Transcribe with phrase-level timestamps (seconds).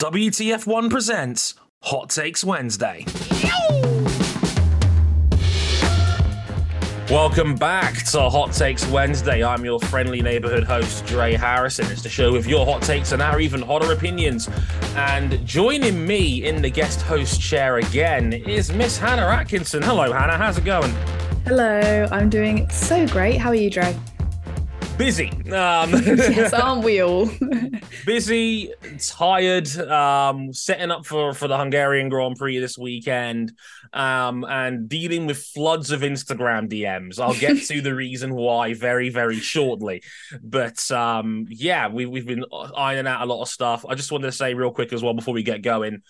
[0.00, 3.06] WTF1 presents Hot Takes Wednesday.
[7.08, 9.44] Welcome back to Hot Takes Wednesday.
[9.44, 11.86] I'm your friendly neighborhood host, Dre Harrison.
[11.92, 14.50] It's the show with your hot takes and our even hotter opinions.
[14.96, 19.80] And joining me in the guest host chair again is Miss Hannah Atkinson.
[19.80, 20.36] Hello, Hannah.
[20.36, 20.90] How's it going?
[21.44, 23.38] Hello, I'm doing so great.
[23.38, 23.96] How are you, Dre?
[24.96, 25.28] Busy.
[25.50, 27.28] Um, yes, aren't we all?
[28.06, 33.52] busy, tired, um, setting up for, for the Hungarian Grand Prix this weekend,
[33.92, 37.18] um, and dealing with floods of Instagram DMs.
[37.18, 40.02] I'll get to the reason why very, very shortly.
[40.40, 42.44] But um, yeah, we, we've been
[42.76, 43.84] ironing out a lot of stuff.
[43.88, 46.02] I just wanted to say real quick as well before we get going.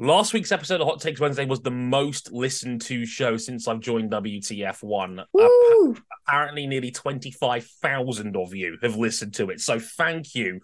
[0.00, 3.80] Last week's episode of Hot Takes Wednesday was the most listened to show since I've
[3.80, 5.24] joined WTF1.
[5.32, 5.96] Woo!
[6.28, 9.60] apparently, nearly 25,000 of you have listened to it.
[9.60, 10.60] So, thank you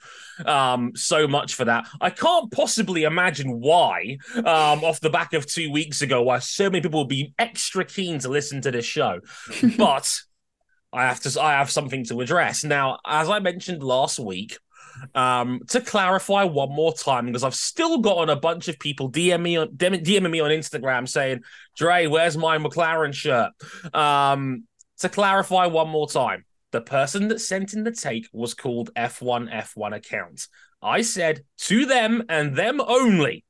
[0.46, 1.88] um, so much for that.
[2.00, 6.70] I can't possibly imagine why, um, off the back of two weeks ago, why so
[6.70, 9.18] many people would be extra keen to listen to this show.
[9.76, 10.16] but
[10.92, 12.62] I have to, I have something to address.
[12.62, 14.58] Now, as I mentioned last week,
[15.14, 19.42] um, to clarify one more time, because I've still gotten a bunch of people DM
[19.42, 21.40] me on DMing me on Instagram saying,
[21.76, 23.52] "Dre, where's my McLaren shirt?"
[23.94, 24.64] Um,
[24.98, 29.50] to clarify one more time, the person that sent in the take was called F1
[29.52, 30.46] F1 account.
[30.82, 33.44] I said to them and them only,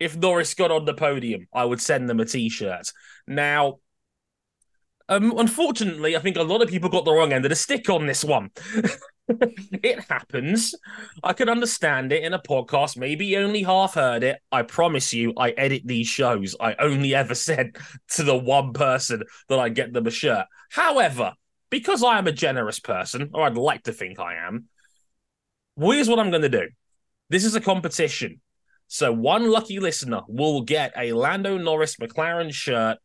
[0.00, 2.92] if Norris got on the podium, I would send them a T-shirt.
[3.26, 3.78] Now.
[5.08, 7.90] Um, unfortunately, I think a lot of people got the wrong end of the stick
[7.90, 8.50] on this one.
[9.82, 10.74] it happens.
[11.22, 12.96] I can understand it in a podcast.
[12.96, 14.38] Maybe you only half heard it.
[14.50, 16.56] I promise you, I edit these shows.
[16.58, 17.76] I only ever said
[18.10, 20.46] to the one person that I get them a shirt.
[20.70, 21.32] However,
[21.70, 24.68] because I am a generous person, or I'd like to think I am,
[25.78, 26.68] here's what I'm going to do.
[27.30, 28.40] This is a competition.
[28.88, 32.98] So one lucky listener will get a Lando Norris McLaren shirt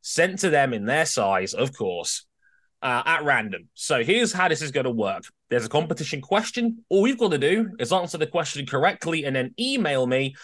[0.00, 2.26] sent to them in their size, of course,
[2.82, 3.68] uh, at random.
[3.74, 5.24] So here's how this is going to work.
[5.48, 6.84] There's a competition question.
[6.88, 10.34] All we've got to do is answer the question correctly and then email me.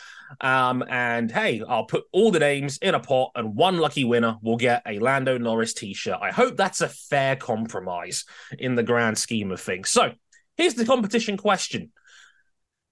[0.41, 4.37] Um, and hey, I'll put all the names in a pot, and one lucky winner
[4.43, 6.19] will get a Lando Norris t shirt.
[6.21, 8.25] I hope that's a fair compromise
[8.59, 9.89] in the grand scheme of things.
[9.89, 10.13] So
[10.57, 11.93] here's the competition question.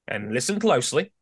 [0.09, 1.13] And listen closely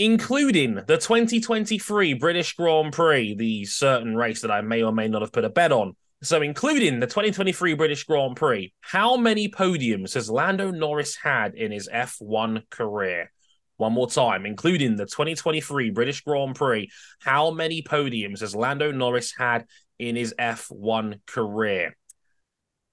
[0.00, 5.20] including the 2023 British Grand Prix, the certain race that I may or may not
[5.20, 5.94] have put a bet on.
[6.22, 11.72] So, including the 2023 British Grand Prix, how many podiums has Lando Norris had in
[11.72, 13.32] his F1 career?
[13.78, 19.32] One more time, including the 2023 British Grand Prix, how many podiums has Lando Norris
[19.34, 19.64] had
[19.98, 21.96] in his F1 career?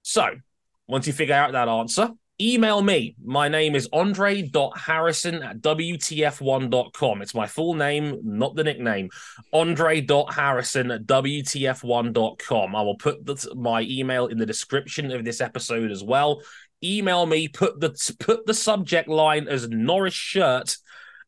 [0.00, 0.36] So,
[0.86, 2.08] once you figure out that answer,
[2.40, 3.16] email me.
[3.24, 7.22] My name is andre.harrison at WTF1.com.
[7.22, 9.10] It's my full name, not the nickname.
[9.52, 12.76] Andre.harrison at WTF1.com.
[12.76, 16.42] I will put the, my email in the description of this episode as well.
[16.82, 17.90] Email me, put the
[18.20, 20.76] put the subject line as Norris shirt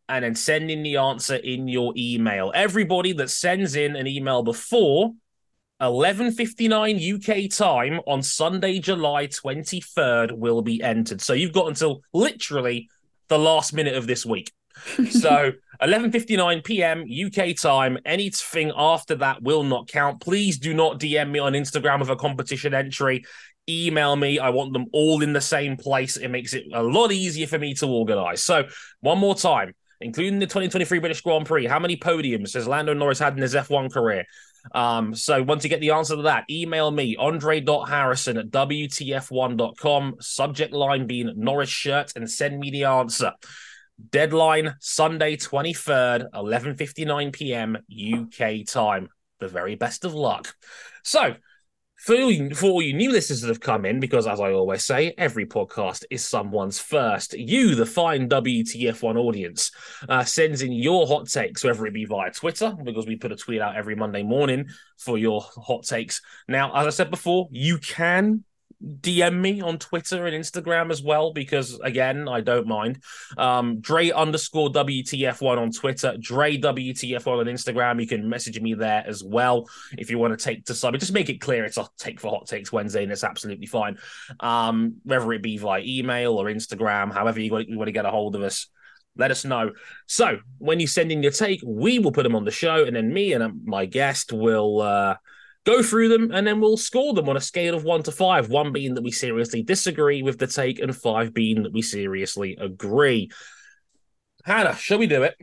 [0.09, 2.53] and then send in the answer in your email.
[2.54, 5.12] Everybody that sends in an email before
[5.81, 11.21] 11:59 UK time on Sunday, July 23rd will be entered.
[11.21, 12.89] So you've got until literally
[13.29, 14.53] the last minute of this week.
[15.11, 15.53] so
[15.83, 17.05] 11:59 p.m.
[17.09, 17.99] UK time.
[18.05, 20.21] Anything after that will not count.
[20.21, 23.25] Please do not DM me on Instagram with a competition entry.
[23.69, 24.39] Email me.
[24.39, 26.17] I want them all in the same place.
[26.17, 28.43] It makes it a lot easier for me to organize.
[28.43, 28.65] So
[29.01, 33.19] one more time, including the 2023 British Grand Prix, how many podiums has Lando Norris
[33.19, 34.25] had in his F1 career?
[34.72, 40.72] Um, so once you get the answer to that, email me, andre.harrison at WTF1.com, subject
[40.72, 43.33] line being Norris shirt, and send me the answer.
[44.10, 47.77] Deadline Sunday 23rd, 11:59 p.m.
[47.77, 49.09] UK time.
[49.41, 50.54] The very best of luck.
[51.03, 51.34] So,
[52.01, 54.85] for you, for all you new listeners that have come in, because as I always
[54.87, 57.35] say, every podcast is someone's first.
[57.35, 59.71] You, the fine WTF1 audience,
[60.09, 63.37] uh, sends in your hot takes, whether it be via Twitter, because we put a
[63.37, 66.23] tweet out every Monday morning for your hot takes.
[66.49, 68.45] Now, as I said before, you can
[68.82, 73.03] DM me on Twitter and Instagram as well, because again, I don't mind.
[73.36, 78.00] Um, Dre underscore WTF1 on Twitter, Dre WTF1 on Instagram.
[78.00, 79.68] You can message me there as well
[79.98, 80.98] if you want to take to sub.
[80.98, 83.98] Just make it clear it's a take for Hot Takes Wednesday, and it's absolutely fine.
[84.41, 88.06] Um, whether it be via email or Instagram, however you want, you want to get
[88.06, 88.68] a hold of us
[89.16, 89.72] let us know.
[90.06, 92.94] So when you send in your take, we will put them on the show, and
[92.94, 95.16] then me and um, my guest will uh,
[95.65, 98.48] go through them, and then we'll score them on a scale of one to five.
[98.48, 102.57] One being that we seriously disagree with the take, and five being that we seriously
[102.60, 103.30] agree.
[104.45, 105.34] Hannah, shall we do it?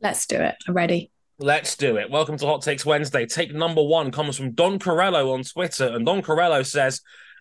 [0.00, 0.56] Let's do it.
[0.68, 1.10] I'm ready.
[1.38, 2.10] Let's do it.
[2.10, 3.26] Welcome to Hot Takes Wednesday.
[3.26, 7.00] Take number one comes from Don Corello on Twitter, and Don Corello says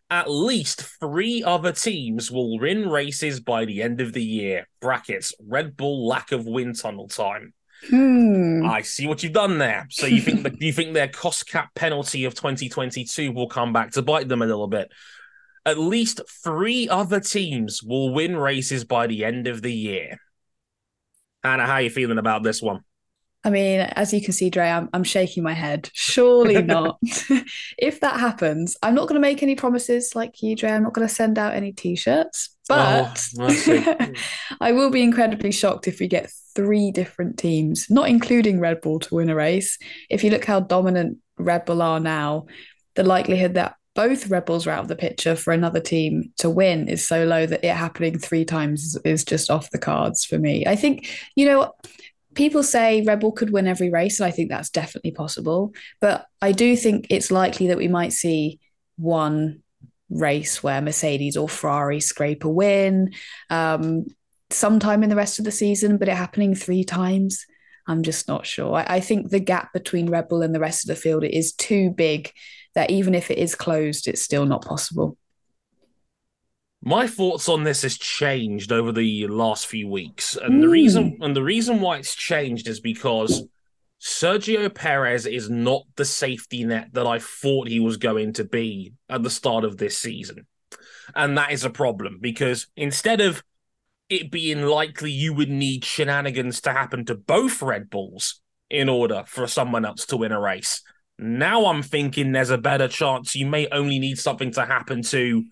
[0.10, 4.68] at least three other teams will win races by the end of the year.
[4.82, 7.54] Brackets Red Bull lack of wind tunnel time.
[7.90, 8.66] Hmm.
[8.66, 9.88] I see what you've done there.
[9.90, 13.92] So you think that you think their cost cap penalty of 2022 will come back
[13.92, 14.92] to bite them a little bit.
[15.66, 20.20] At least three other teams will win races by the end of the year.
[21.44, 22.82] Hannah, how are you feeling about this one?
[23.46, 25.90] I mean, as you can see, Dre, I'm, I'm shaking my head.
[25.94, 27.00] Surely not.
[27.78, 30.72] if that happens, I'm not going to make any promises like you, Dre.
[30.72, 34.12] I'm not going to send out any t shirts, Oh, but Oh,
[34.62, 39.00] I will be incredibly shocked if we get three different teams, not including Red Bull,
[39.00, 39.78] to win a race.
[40.10, 42.46] If you look how dominant Red Bull are now,
[42.96, 46.50] the likelihood that both Red Bulls are out of the picture for another team to
[46.50, 50.26] win is so low that it happening three times is, is just off the cards
[50.26, 50.66] for me.
[50.66, 51.74] I think, you know,
[52.34, 55.74] people say Red Bull could win every race, and I think that's definitely possible.
[56.02, 58.60] But I do think it's likely that we might see
[58.98, 59.63] one
[60.14, 63.14] race where Mercedes or Ferrari scrape a win
[63.50, 64.06] um,
[64.50, 67.46] sometime in the rest of the season, but it happening three times.
[67.88, 68.76] I'm just not sure.
[68.76, 71.54] I, I think the gap between Red Bull and the rest of the field is
[71.54, 72.32] too big
[72.76, 75.18] that even if it is closed, it's still not possible.
[76.86, 81.34] My thoughts on this has changed over the last few weeks, and the reason and
[81.34, 83.48] the reason why it's changed is because
[84.04, 88.94] Sergio Perez is not the safety net that I thought he was going to be
[89.10, 90.46] at the start of this season,
[91.16, 93.42] and that is a problem because instead of
[94.10, 99.24] it being likely you would need shenanigans to happen to both Red Bulls in order
[99.26, 100.82] for someone else to win a race.
[101.18, 105.46] Now I'm thinking there's a better chance you may only need something to happen to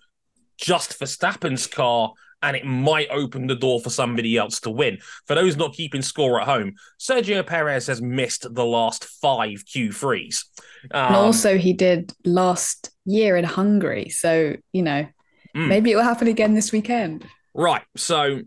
[0.57, 2.11] just Verstappen's car,
[2.43, 4.97] and it might open the door for somebody else to win.
[5.27, 10.43] For those not keeping score at home, Sergio Perez has missed the last five Q3s.
[10.91, 14.09] Um, and also, he did last year in Hungary.
[14.09, 15.07] So, you know,
[15.55, 15.67] Mm.
[15.67, 17.27] maybe it will happen again this weekend.
[17.53, 17.83] Right.
[17.97, 18.41] So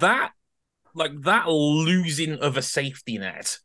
[0.00, 0.32] that
[0.94, 3.58] like that losing of a safety net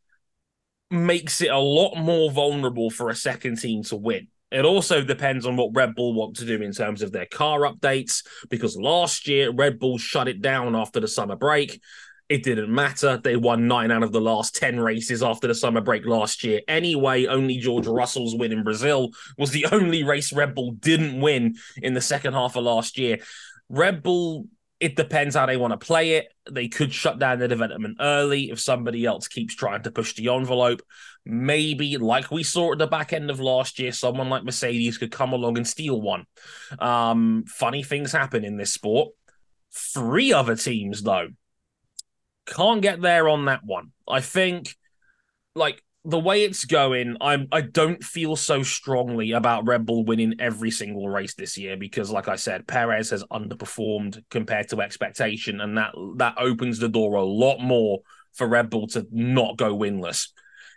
[0.91, 4.27] makes it a lot more vulnerable for a second team to win.
[4.53, 7.61] It also depends on what Red Bull want to do in terms of their car
[7.61, 11.81] updates, because last year Red Bull shut it down after the summer break.
[12.29, 13.17] It didn't matter.
[13.17, 16.61] They won nine out of the last 10 races after the summer break last year.
[16.67, 21.55] Anyway, only George Russell's win in Brazil was the only race Red Bull didn't win
[21.77, 23.17] in the second half of last year.
[23.69, 24.45] Red Bull
[24.83, 26.27] it depends how they want to play it.
[26.51, 30.27] They could shut down the development early if somebody else keeps trying to push the
[30.27, 30.81] envelope.
[31.25, 35.09] Maybe, like we saw at the back end of last year, someone like Mercedes could
[35.09, 36.25] come along and steal one.
[36.79, 39.13] Um, funny things happen in this sport.
[39.71, 41.29] Three other teams, though,
[42.45, 43.93] can't get there on that one.
[44.05, 44.75] I think,
[45.55, 50.35] like, the way it's going, I'm I don't feel so strongly about Red Bull winning
[50.39, 55.61] every single race this year because, like I said, Perez has underperformed compared to expectation,
[55.61, 57.99] and that that opens the door a lot more
[58.33, 60.29] for Red Bull to not go winless,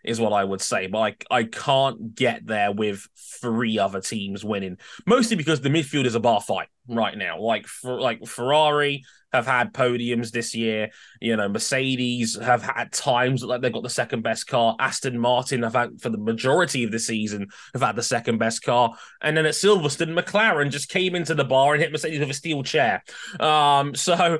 [0.05, 0.87] is what I would say.
[0.87, 3.09] But I I can't get there with
[3.41, 7.41] three other teams winning, mostly because the midfield is a bar fight right now.
[7.41, 10.91] Like for like Ferrari have had podiums this year.
[11.21, 14.75] You know, Mercedes have had times like they've got the second best car.
[14.81, 18.63] Aston Martin have had for the majority of the season have had the second best
[18.63, 18.95] car.
[19.21, 22.35] And then at Silverstone, McLaren just came into the bar and hit Mercedes with a
[22.35, 23.03] steel chair.
[23.39, 24.39] Um, so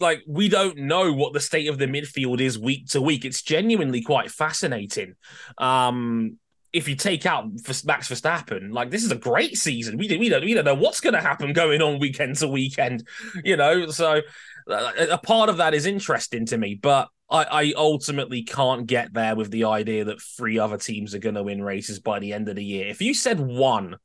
[0.00, 3.24] like we don't know what the state of the midfield is week to week.
[3.24, 5.14] It's genuinely quite fascinating.
[5.58, 6.38] Um
[6.72, 7.46] if you take out
[7.84, 9.96] Max Verstappen, like this is a great season.
[9.96, 13.06] We we don't we don't know what's going to happen going on weekend to weekend,
[13.44, 13.88] you know.
[13.88, 14.20] So
[14.68, 19.12] uh, a part of that is interesting to me, but I, I ultimately can't get
[19.12, 22.32] there with the idea that three other teams are going to win races by the
[22.32, 22.88] end of the year.
[22.88, 23.96] If you said one,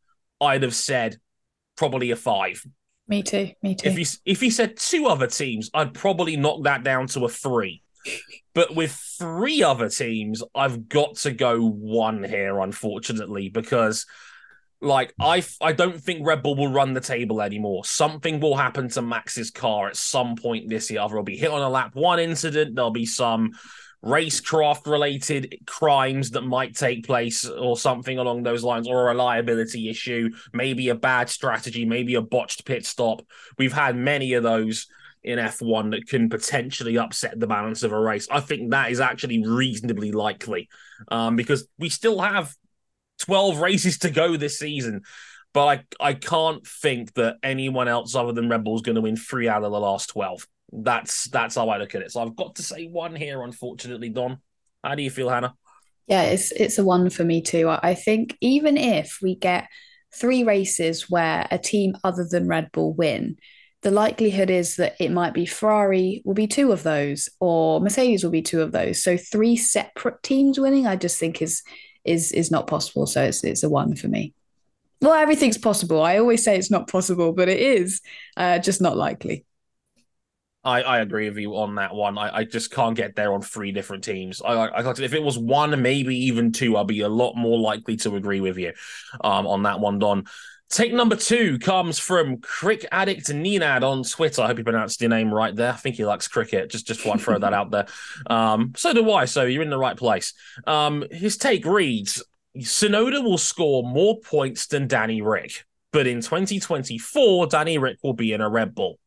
[0.41, 1.17] I'd have said
[1.75, 2.65] probably a five.
[3.07, 3.51] Me too.
[3.61, 3.89] Me too.
[3.89, 7.29] If you if you said two other teams, I'd probably knock that down to a
[7.29, 7.82] three.
[8.53, 14.05] But with three other teams, I've got to go one here, unfortunately, because
[14.81, 17.85] Like I, I don't think Red Bull will run the table anymore.
[17.85, 21.01] Something will happen to Max's car at some point this year.
[21.01, 23.51] Either he'll be hit on a lap one incident, there'll be some
[24.03, 29.89] racecraft related crimes that might take place or something along those lines or a reliability
[29.89, 33.21] issue maybe a bad strategy maybe a botched pit stop
[33.57, 34.87] we've had many of those
[35.23, 38.27] in F1 that can potentially upset the balance of a race.
[38.29, 40.69] I think that is actually reasonably likely
[41.09, 42.53] um, because we still have
[43.21, 45.01] 12 races to go this season.
[45.53, 49.01] But I, I can't think that anyone else other than Red Bull is going to
[49.01, 50.47] win three out of the last 12.
[50.75, 52.11] That's that's how I look at it.
[52.11, 54.39] So I've got to say one here, unfortunately, Don.
[54.83, 55.53] How do you feel, Hannah?
[56.07, 57.69] Yeah, it's it's a one for me too.
[57.69, 59.67] I think even if we get
[60.13, 63.37] three races where a team other than Red Bull win,
[63.83, 68.23] the likelihood is that it might be Ferrari will be two of those, or Mercedes
[68.23, 69.03] will be two of those.
[69.03, 71.61] So three separate teams winning, I just think is
[72.03, 73.05] is is not possible.
[73.05, 74.33] So it's it's a one for me.
[75.01, 76.01] Well, everything's possible.
[76.01, 78.01] I always say it's not possible, but it is
[78.37, 79.45] uh, just not likely.
[80.63, 82.17] I, I agree with you on that one.
[82.17, 84.41] I, I just can't get there on three different teams.
[84.41, 87.97] I, I, if it was one, maybe even two, I'd be a lot more likely
[87.97, 88.71] to agree with you
[89.21, 90.23] um, on that one, Don.
[90.73, 94.41] Take number two comes from Crick Addict Nenad on Twitter.
[94.41, 95.71] I hope you pronounced your name right there.
[95.71, 96.71] I think he likes cricket.
[96.71, 97.85] Just just want to throw that out there.
[98.25, 99.25] Um, so do I.
[99.25, 100.33] So you're in the right place.
[100.65, 102.23] Um, his take reads:
[102.57, 108.33] Tsunoda will score more points than Danny Rick, but in 2024, Danny Rick will be
[108.33, 108.97] in a Red Bull.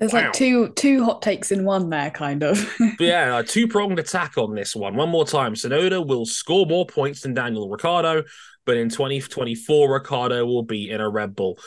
[0.00, 0.24] There's wow.
[0.24, 2.74] like two two hot takes in one there, kind of.
[2.98, 4.96] yeah, a two pronged attack on this one.
[4.96, 8.24] One more time, Tsunoda will score more points than Daniel Ricciardo,
[8.64, 11.58] but in 2024, Ricciardo will be in a Red Bull.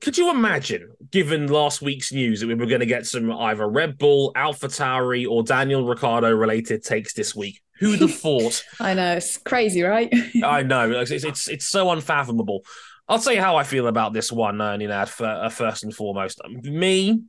[0.00, 3.68] Could you imagine, given last week's news, that we were going to get some either
[3.68, 7.60] Red Bull, AlphaTauri, or Daniel Ricciardo related takes this week?
[7.80, 8.64] Who'd have thought?
[8.80, 10.12] I know it's crazy, right?
[10.44, 12.64] I know it's, it's it's so unfathomable.
[13.08, 15.94] I'll tell you how I feel about this one, uh, Ninad, for, uh, first and
[15.94, 16.40] foremost.
[16.48, 17.22] Me,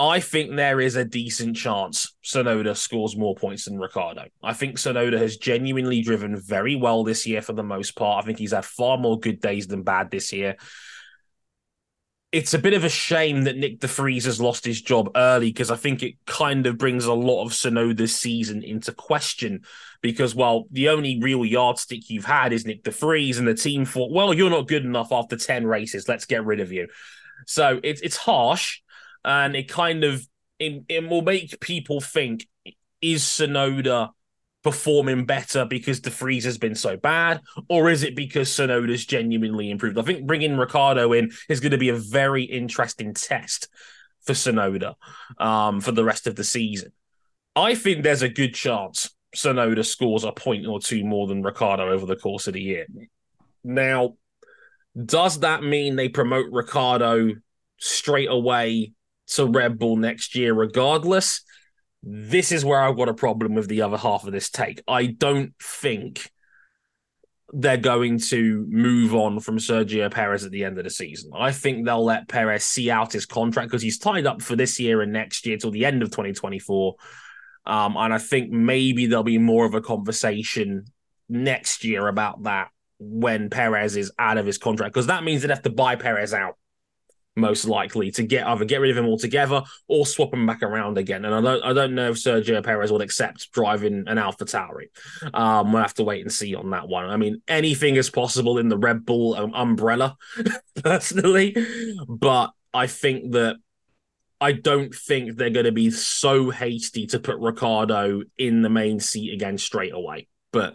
[0.00, 4.28] I think there is a decent chance Tsunoda scores more points than Ricciardo.
[4.42, 8.24] I think Tsunoda has genuinely driven very well this year for the most part.
[8.24, 10.56] I think he's had far more good days than bad this year.
[12.32, 15.50] It's a bit of a shame that Nick de Vries has lost his job early
[15.50, 19.64] because I think it kind of brings a lot of Tsunoda's season into question.
[20.00, 23.84] Because, well, the only real yardstick you've had is Nick de Vries, and the team
[23.84, 26.08] thought, well, you're not good enough after 10 races.
[26.08, 26.88] Let's get rid of you.
[27.46, 28.80] So it's it's harsh
[29.24, 30.26] and it kind of
[30.58, 32.46] it, it will make people think
[33.00, 34.10] is Tsunoda
[34.62, 39.70] performing better because de Vries has been so bad, or is it because Tsunoda's genuinely
[39.70, 39.98] improved?
[39.98, 43.68] I think bringing Ricciardo in is going to be a very interesting test
[44.22, 44.94] for Tsunoda
[45.38, 46.92] um, for the rest of the season.
[47.56, 51.90] I think there's a good chance Tsunoda scores a point or two more than Ricciardo
[51.90, 52.86] over the course of the year.
[53.64, 54.16] Now,
[55.02, 57.32] does that mean they promote Ricciardo
[57.78, 58.92] straight away
[59.30, 61.42] to Red Bull next year, regardless.
[62.02, 64.82] This is where I've got a problem with the other half of this take.
[64.88, 66.30] I don't think
[67.52, 71.32] they're going to move on from Sergio Perez at the end of the season.
[71.34, 74.78] I think they'll let Perez see out his contract because he's tied up for this
[74.78, 76.94] year and next year till the end of 2024.
[77.66, 80.84] Um, and I think maybe there'll be more of a conversation
[81.28, 82.68] next year about that
[82.98, 86.34] when Perez is out of his contract because that means they'd have to buy Perez
[86.34, 86.56] out
[87.36, 90.98] most likely to get either get rid of him altogether or swap him back around
[90.98, 91.24] again.
[91.24, 94.86] And I don't I don't know if Sergio Perez will accept driving an Alpha Tauri.
[95.32, 97.06] Um, we'll have to wait and see on that one.
[97.06, 100.16] I mean, anything is possible in the Red Bull um, umbrella,
[100.82, 101.56] personally,
[102.08, 103.56] but I think that
[104.40, 108.98] I don't think they're going to be so hasty to put Ricciardo in the main
[108.98, 110.28] seat again straight away.
[110.50, 110.74] But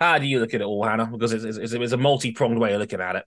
[0.00, 1.06] how do you look at it all, Hannah?
[1.06, 3.24] Because it's, it's, it's a multi pronged way of looking at it.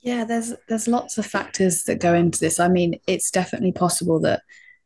[0.00, 2.60] Yeah, there's there's lots of factors that go into this.
[2.60, 4.42] I mean, it's definitely possible that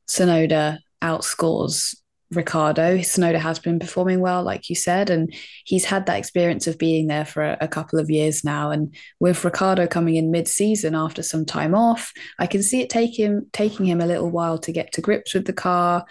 [0.08, 1.94] Tsunoda outscores
[2.34, 2.98] Ricciardo.
[2.98, 5.32] Tsunoda has been performing well, like you said, and
[5.64, 8.70] he's had that experience of being there for a, a couple of years now.
[8.70, 13.18] And with Ricciardo coming in mid-season after some time off, I can see it take
[13.18, 16.06] him taking him a little while to get to grips with the car.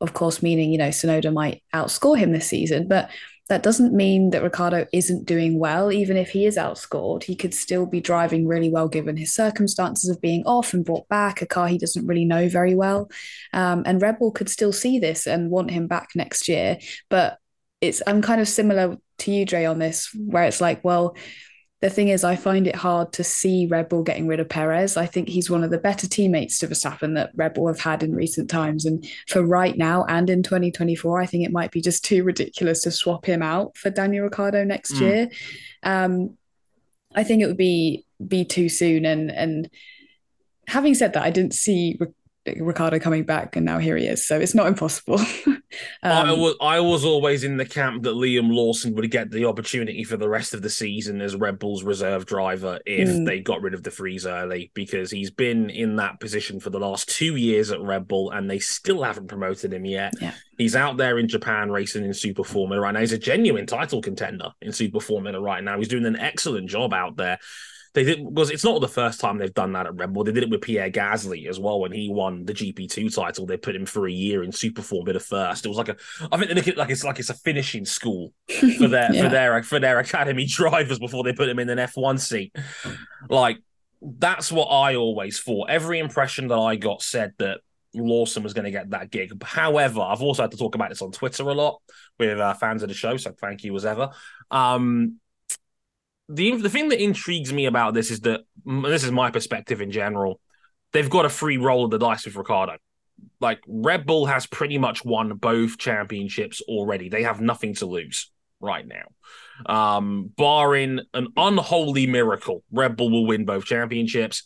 [0.00, 3.10] Of course, meaning you know Tsunoda might outscore him this season, but
[3.50, 5.90] that doesn't mean that Ricciardo isn't doing well.
[5.90, 10.08] Even if he is outscored, he could still be driving really well given his circumstances
[10.08, 13.10] of being off and brought back a car he doesn't really know very well.
[13.52, 16.78] Um, and Red Bull could still see this and want him back next year.
[17.08, 17.38] But
[17.80, 21.16] it's I'm kind of similar to you, Dre, on this, where it's like, well,
[21.80, 24.98] the thing is, I find it hard to see Red Bull getting rid of Perez.
[24.98, 28.02] I think he's one of the better teammates to Verstappen that Red Bull have had
[28.02, 28.84] in recent times.
[28.84, 32.82] And for right now and in 2024, I think it might be just too ridiculous
[32.82, 35.00] to swap him out for Daniel Ricciardo next mm.
[35.00, 35.28] year.
[35.82, 36.36] Um,
[37.14, 39.06] I think it would be be too soon.
[39.06, 39.70] And and
[40.66, 41.98] having said that, I didn't see
[42.46, 44.26] Ricciardo coming back, and now here he is.
[44.26, 45.18] So it's not impossible.
[45.46, 45.60] um,
[46.02, 50.04] I was I was always in the camp that Liam Lawson would get the opportunity
[50.04, 53.26] for the rest of the season as Red Bull's reserve driver if mm.
[53.26, 56.80] they got rid of de Vries early, because he's been in that position for the
[56.80, 60.14] last two years at Red Bull, and they still haven't promoted him yet.
[60.20, 60.32] Yeah.
[60.56, 63.00] He's out there in Japan racing in Super Formula right now.
[63.00, 65.76] He's a genuine title contender in Super Formula right now.
[65.76, 67.38] He's doing an excellent job out there.
[67.92, 70.22] They did because it's not the first time they've done that at Red Bull.
[70.22, 73.46] They did it with Pierre Gasly as well when he won the GP2 title.
[73.46, 75.64] They put him for a year in Super Form bit of first.
[75.64, 75.96] It was like a
[76.30, 78.32] I think they look at like it's like it's a finishing school
[78.78, 79.22] for their yeah.
[79.22, 82.54] for their for their academy drivers before they put them in an F1 seat.
[83.28, 83.58] Like
[84.00, 85.68] that's what I always thought.
[85.68, 87.60] Every impression that I got said that
[87.94, 89.42] Lawson was going to get that gig.
[89.42, 91.80] However, I've also had to talk about this on Twitter a lot
[92.18, 94.10] with uh, fans of the show, so thank you as ever.
[94.50, 95.16] Um,
[96.32, 99.90] the the thing that intrigues me about this is that this is my perspective in
[99.90, 100.40] general.
[100.92, 102.76] They've got a free roll of the dice with Ricciardo.
[103.40, 107.08] Like Red Bull has pretty much won both championships already.
[107.08, 109.04] They have nothing to lose right now.
[109.66, 114.44] Um, barring an unholy miracle, Red Bull will win both championships.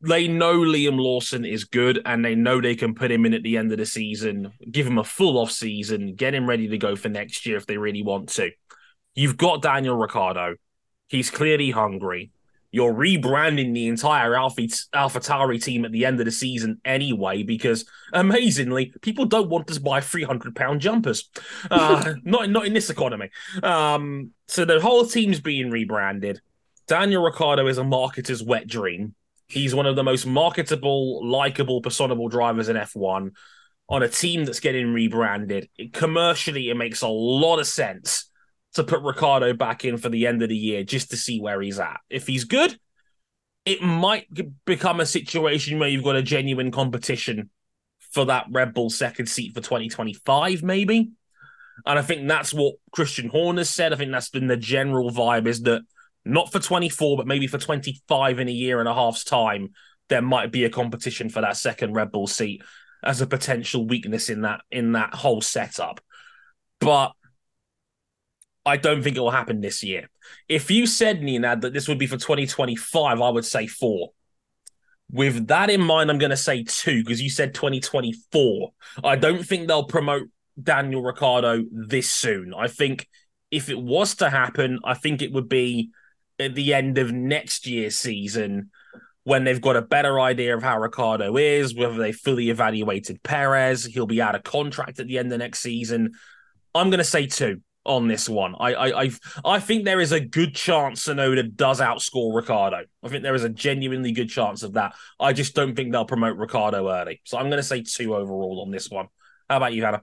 [0.00, 3.42] They know Liam Lawson is good and they know they can put him in at
[3.42, 6.78] the end of the season, give him a full off season, get him ready to
[6.78, 8.50] go for next year if they really want to.
[9.14, 10.54] You've got Daniel Ricciardo.
[11.08, 12.30] He's clearly hungry.
[12.70, 17.86] You're rebranding the entire Alpha AlphaTauri team at the end of the season anyway, because
[18.12, 21.30] amazingly, people don't want to buy 300 pound jumpers.
[21.70, 23.30] Uh, not, not in this economy.
[23.62, 26.42] Um, so the whole team's being rebranded.
[26.86, 29.14] Daniel Ricciardo is a marketer's wet dream.
[29.46, 33.30] He's one of the most marketable, likable, personable drivers in F1
[33.88, 35.70] on a team that's getting rebranded.
[35.94, 38.28] commercially, it makes a lot of sense
[38.74, 41.60] to put Ricciardo back in for the end of the year just to see where
[41.60, 42.00] he's at.
[42.10, 42.78] If he's good,
[43.64, 44.26] it might
[44.64, 47.50] become a situation where you've got a genuine competition
[48.12, 51.10] for that Red Bull second seat for 2025, maybe.
[51.86, 53.92] And I think that's what Christian Horner said.
[53.92, 55.82] I think that's been the general vibe is that
[56.24, 59.70] not for 24, but maybe for 25 in a year and a half's time,
[60.08, 62.62] there might be a competition for that second Red Bull seat
[63.02, 66.00] as a potential weakness in that in that whole setup.
[66.80, 67.12] But
[68.68, 70.10] I don't think it will happen this year.
[70.48, 74.10] If you said, Nina, that this would be for 2025, I would say four.
[75.10, 78.70] With that in mind, I'm going to say two because you said 2024.
[79.02, 80.28] I don't think they'll promote
[80.62, 82.52] Daniel Ricciardo this soon.
[82.52, 83.08] I think
[83.50, 85.88] if it was to happen, I think it would be
[86.38, 88.70] at the end of next year's season
[89.24, 93.86] when they've got a better idea of how Ricciardo is, whether they fully evaluated Perez,
[93.86, 96.12] he'll be out of contract at the end of next season.
[96.74, 98.54] I'm going to say two on this one.
[98.58, 99.10] I I i
[99.44, 102.84] I think there is a good chance Tsunoda does outscore Ricciardo.
[103.02, 104.94] I think there is a genuinely good chance of that.
[105.18, 107.20] I just don't think they'll promote Ricciardo early.
[107.24, 109.06] So I'm going to say two overall on this one.
[109.48, 110.02] How about you, Hannah?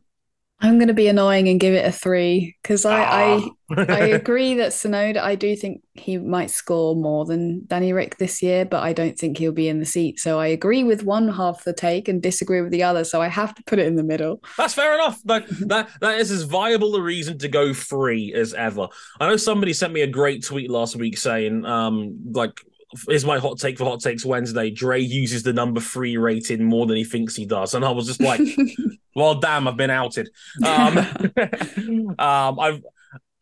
[0.62, 3.50] I'm going to be annoying and give it a three because I, ah.
[3.72, 5.18] I I agree that Tsunoda.
[5.18, 9.18] I do think he might score more than Danny Rick this year, but I don't
[9.18, 10.20] think he'll be in the seat.
[10.20, 13.04] So I agree with one half the take and disagree with the other.
[13.04, 14.42] So I have to put it in the middle.
[14.58, 15.22] That's fair enough.
[15.26, 18.88] That that that is as viable a reason to go free as ever.
[19.20, 22.62] I know somebody sent me a great tweet last week saying, um, like
[23.08, 24.70] here's my hot take for Hot Takes Wednesday.
[24.70, 28.08] Dre uses the number three rating more than he thinks he does, and I was
[28.08, 28.42] just like,
[29.16, 30.30] "Well, damn, I've been outed."
[30.66, 30.98] Um,
[32.20, 32.82] um, I've.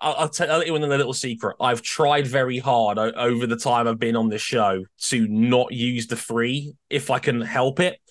[0.02, 1.56] I'll, I'll, tell, let you in a little secret.
[1.62, 5.72] I've tried very hard o- over the time I've been on this show to not
[5.72, 8.02] use the free if I can help it.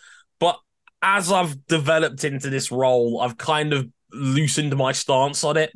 [0.40, 0.58] But
[1.02, 5.70] as I've developed into this role, I've kind of loosened my stance on it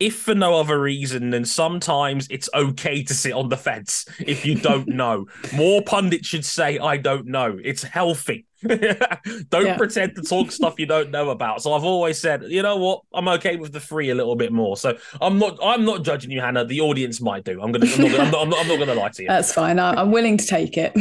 [0.00, 4.44] if for no other reason than sometimes it's okay to sit on the fence if
[4.44, 5.26] you don't know.
[5.54, 7.58] More pundits should say, I don't know.
[7.62, 8.46] It's healthy.
[8.64, 9.76] don't yeah.
[9.76, 11.62] pretend to talk stuff you don't know about.
[11.62, 14.52] So I've always said, you know what, I'm okay with the free a little bit
[14.52, 14.76] more.
[14.78, 16.64] So I'm not, I'm not judging you, Hannah.
[16.64, 17.60] The audience might do.
[17.60, 19.28] I'm gonna, I'm not, I'm not, I'm not, I'm not gonna lie to you.
[19.28, 19.78] That's fine.
[19.78, 20.94] I'm willing to take it.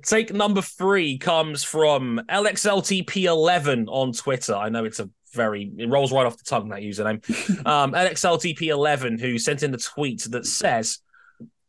[0.04, 4.54] take number three comes from LXLTP11 on Twitter.
[4.54, 7.22] I know it's a very it rolls right off the tongue that username.
[7.66, 10.98] um, LXLTP11 who sent in the tweet that says,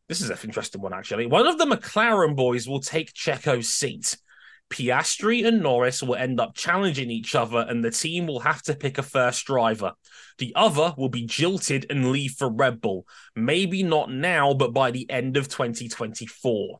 [0.07, 1.25] "This is an interesting one actually.
[1.25, 4.17] One of the McLaren boys will take Checo's seat.
[4.69, 8.75] Piastri and Norris will end up challenging each other, and the team will have to
[8.75, 9.93] pick a first driver.
[10.37, 13.07] The other will be jilted and leave for Red Bull.
[13.35, 16.79] Maybe not now, but by the end of 2024.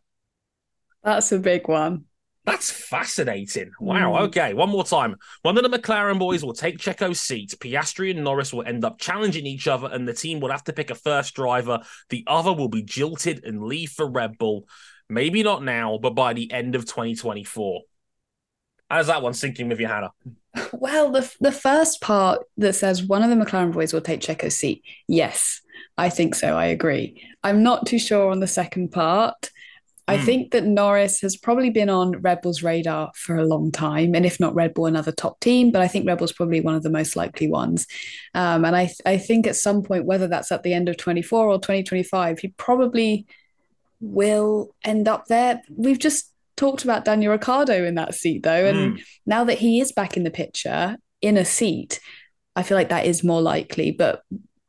[1.03, 2.05] That's a big one.
[2.49, 3.71] That's fascinating.
[3.79, 4.13] Wow.
[4.13, 4.21] Mm.
[4.27, 4.53] Okay.
[4.53, 5.15] One more time.
[5.43, 7.53] One of the McLaren boys will take Checo's seat.
[7.59, 10.73] Piastri and Norris will end up challenging each other, and the team will have to
[10.73, 11.79] pick a first driver.
[12.09, 14.67] The other will be jilted and leave for Red Bull.
[15.09, 17.81] Maybe not now, but by the end of 2024.
[18.89, 20.11] How's that one sinking with you, Hannah?
[20.73, 24.57] Well, the the first part that says one of the McLaren boys will take Checo's
[24.57, 24.83] seat.
[25.07, 25.61] Yes,
[25.95, 26.57] I think so.
[26.57, 27.23] I agree.
[27.43, 29.51] I'm not too sure on the second part.
[30.09, 30.25] I mm.
[30.25, 34.25] think that Norris has probably been on Red Bull's radar for a long time, and
[34.25, 35.71] if not Red Bull, another top team.
[35.71, 37.85] But I think Red Bull's probably one of the most likely ones.
[38.33, 41.47] Um, and I, I think at some point, whether that's at the end of 24
[41.47, 43.27] or 2025, he probably
[44.01, 45.61] will end up there.
[45.69, 49.03] We've just talked about Daniel Ricciardo in that seat, though, and mm.
[49.27, 51.99] now that he is back in the picture in a seat,
[52.55, 53.91] I feel like that is more likely.
[53.91, 54.23] But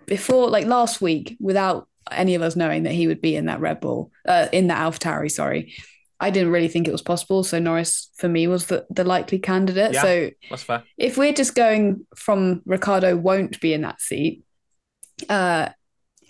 [0.05, 3.61] before, like last week, without any of us knowing that he would be in that
[3.61, 5.75] Red Bull, uh, in that AlphaTauri, sorry.
[6.23, 7.43] I didn't really think it was possible.
[7.45, 9.95] So Norris, for me, was the, the likely candidate.
[9.95, 10.85] Yeah, so that's fair.
[10.99, 14.45] If we're just going from Ricciardo won't be in that seat,
[15.29, 15.71] uh,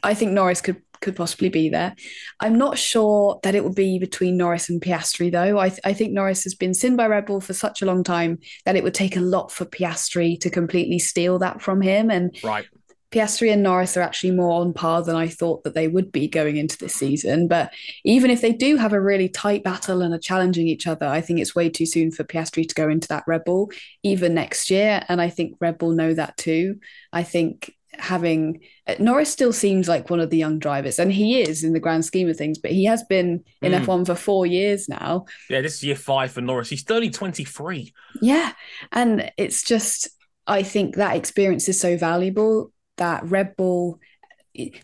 [0.03, 1.95] I think Norris could could possibly be there.
[2.41, 5.59] I'm not sure that it would be between Norris and Piastri, though.
[5.59, 8.05] I, th- I think Norris has been seen by Red Bull for such a long
[8.05, 12.11] time that it would take a lot for Piastri to completely steal that from him.
[12.11, 12.67] And right.
[13.11, 16.29] Piastri and Norris are actually more on par than I thought that they would be
[16.29, 17.49] going into this season.
[17.49, 17.73] But
[18.05, 21.21] even if they do have a really tight battle and are challenging each other, I
[21.21, 23.71] think it's way too soon for Piastri to go into that Red Bull
[24.05, 25.03] even next year.
[25.09, 26.79] And I think Red Bull know that too.
[27.13, 28.61] I think having
[29.01, 32.05] Norris still seems like one of the young drivers, and he is in the grand
[32.05, 33.85] scheme of things, but he has been in mm.
[33.85, 35.25] F1 for four years now.
[35.49, 36.71] Yeah, this is year five for Norris.
[36.71, 37.93] He's only 23.
[38.23, 38.53] Yeah.
[38.93, 40.09] And it's just,
[40.47, 43.99] I think that experience is so valuable that Red Bull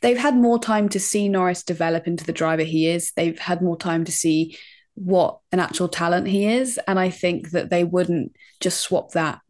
[0.00, 3.12] they've had more time to see Norris develop into the driver he is.
[3.16, 4.56] They've had more time to see
[4.94, 6.80] what an actual talent he is.
[6.86, 9.40] And I think that they wouldn't just swap that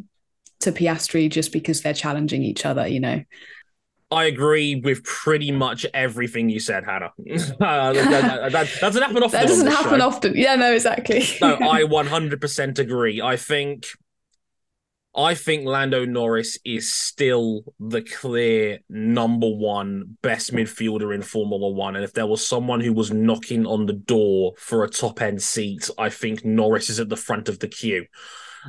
[0.60, 3.22] to Piastri just because they're challenging each other, you know.
[4.10, 7.12] I agree with pretty much everything you said, Hannah.
[7.60, 9.40] uh, that, that, doesn't happen often.
[9.40, 10.06] that doesn't happen show.
[10.06, 10.36] often.
[10.36, 11.24] Yeah, no, exactly.
[11.40, 13.20] no, I 100% agree.
[13.20, 13.86] I think
[15.16, 21.96] I think Lando Norris is still the clear number one best midfielder in Formula One.
[21.96, 25.40] And if there was someone who was knocking on the door for a top end
[25.40, 28.04] seat, I think Norris is at the front of the queue.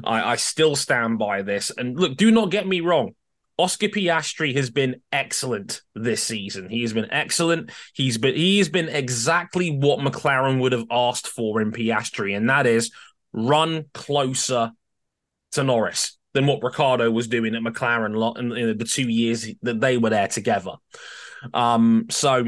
[0.06, 1.70] I, I still stand by this.
[1.78, 3.12] And look, do not get me wrong.
[3.58, 6.70] Oscar Piastri has been excellent this season.
[6.70, 7.72] He has been excellent.
[7.94, 12.50] He's been he has been exactly what McLaren would have asked for in Piastri, and
[12.50, 12.92] that is
[13.34, 14.72] run closer
[15.54, 19.98] to Norris than what Ricciardo was doing at McLaren in the two years that they
[19.98, 20.74] were there together.
[21.52, 22.46] Um, so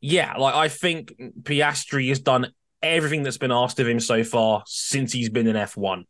[0.00, 2.48] yeah, like I think Piastri has done
[2.82, 6.06] everything that's been asked of him so far since he's been in F1.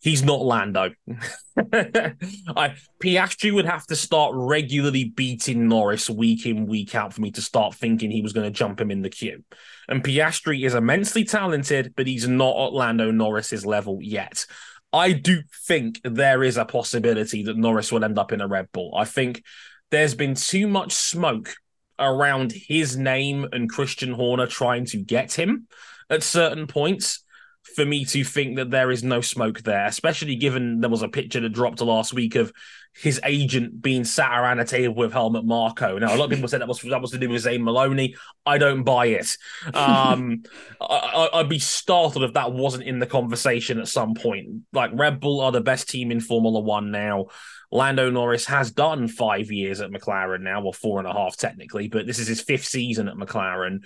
[0.00, 0.92] He's not Lando.
[1.58, 7.30] I Piastri would have to start regularly beating Norris week in, week out for me
[7.32, 9.44] to start thinking he was going to jump him in the queue.
[9.86, 14.46] And Piastri is immensely talented, but he's not at Lando Norris's level yet.
[14.92, 18.68] I do think there is a possibility that Norris will end up in a Red
[18.72, 18.94] Bull.
[18.96, 19.42] I think
[19.90, 21.54] there's been too much smoke
[21.98, 25.68] around his name and Christian Horner trying to get him
[26.10, 27.24] at certain points
[27.62, 31.08] for me to think that there is no smoke there, especially given there was a
[31.08, 32.52] picture that dropped last week of
[32.94, 35.98] his agent being sat around a table with Helmut Marko.
[35.98, 38.16] Now, a lot of people said that was that was to do with Zane Maloney.
[38.44, 39.36] I don't buy it.
[39.72, 40.42] Um,
[40.80, 44.62] I, would be startled if that wasn't in the conversation at some point.
[44.72, 47.26] Like Red Bull are the best team in Formula One now.
[47.70, 51.88] Lando Norris has done five years at McLaren now, or four and a half technically,
[51.88, 53.84] but this is his fifth season at McLaren.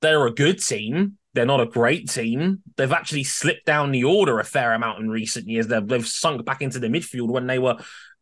[0.00, 1.18] They're a good team.
[1.34, 2.62] They're not a great team.
[2.76, 5.68] They've actually slipped down the order a fair amount in recent years.
[5.68, 7.76] They've, they've sunk back into the midfield when they were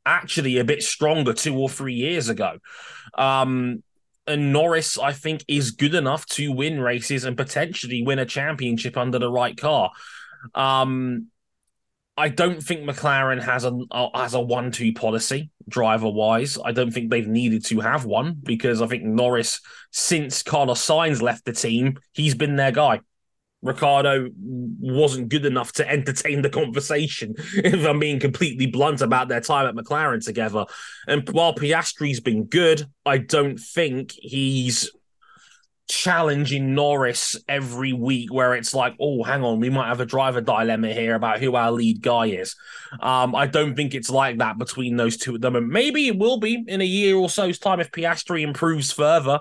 [0.05, 2.59] actually a bit stronger two or three years ago.
[3.15, 3.83] Um,
[4.27, 8.97] and Norris, I think, is good enough to win races and potentially win a championship
[8.97, 9.91] under the right car.
[10.55, 11.29] Um,
[12.19, 13.79] I don't think McLaren has a
[14.13, 16.59] has a one two policy driver wise.
[16.63, 19.61] I don't think they've needed to have one because I think Norris,
[19.93, 23.01] since Carlos Sainz left the team, he's been their guy.
[23.63, 29.41] Ricciardo wasn't good enough to entertain the conversation, if I'm being completely blunt about their
[29.41, 30.65] time at McLaren together.
[31.07, 34.91] And while Piastri's been good, I don't think he's
[35.89, 40.41] challenging Norris every week where it's like, oh, hang on, we might have a driver
[40.41, 42.55] dilemma here about who our lead guy is.
[43.01, 45.73] Um, I don't think it's like that between those two at the moment.
[45.73, 49.41] Maybe it will be in a year or so's time if Piastri improves further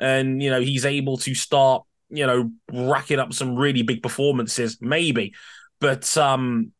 [0.00, 4.78] and, you know, he's able to start, you know, racking up some really big performances,
[4.80, 5.34] maybe.
[5.80, 6.72] But um,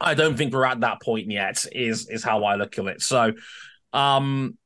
[0.00, 3.02] I don't think we're at that point yet, is is how I look at it.
[3.02, 3.32] So
[3.92, 4.58] um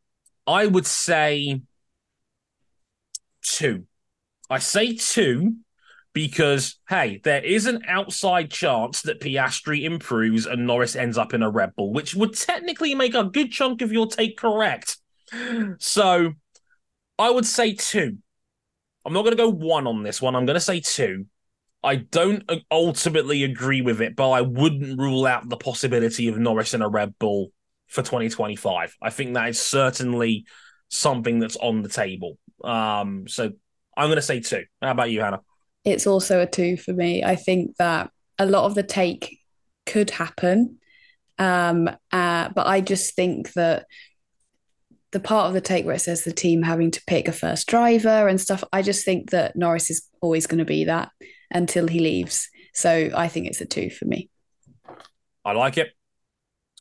[0.47, 1.61] I would say
[3.43, 3.85] two.
[4.51, 5.57] I say two
[6.13, 11.43] because hey, there is an outside chance that Piastri improves and Norris ends up in
[11.43, 14.97] a Red Bull, which would technically make a good chunk of your take correct.
[15.79, 16.33] So
[17.19, 18.19] I would say two.
[19.05, 20.35] I'm not going to go one on this one.
[20.35, 21.27] I'm going to say two.
[21.83, 26.75] I don't ultimately agree with it, but I wouldn't rule out the possibility of Norris
[26.75, 27.53] in a Red Bull
[27.87, 28.97] for 2025.
[29.01, 30.45] I think that is certainly
[30.89, 32.39] something that's on the table.
[32.65, 33.53] Um, so
[33.97, 34.65] I'm going to say two.
[34.81, 35.41] How about you, Hannah?
[35.85, 37.25] It's also a two for me.
[37.25, 39.39] I think that a lot of the take
[39.87, 40.79] could happen.
[41.39, 43.87] Um, uh, but I just think that
[45.13, 47.67] the part of the take where it says the team having to pick a first
[47.67, 51.11] driver and stuff, I just think that Norris is always going to be that
[51.51, 52.49] until he leaves.
[52.75, 54.29] So I think it's a two for me.
[55.45, 55.89] I like it.